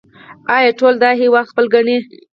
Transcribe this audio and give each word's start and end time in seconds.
آیا 0.55 0.71
ټول 0.79 0.93
دا 1.03 1.09
هیواد 1.21 1.45
خپل 1.51 1.65
ګڼي؟ 1.73 1.97